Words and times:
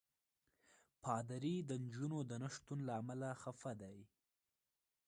پادري 1.03 1.55
د 1.69 1.71
نجونو 1.83 2.17
د 2.29 2.31
نه 2.41 2.49
شتون 2.55 2.79
له 2.87 2.93
امله 3.01 3.29
خفه 3.41 3.71
دی. 3.81 3.97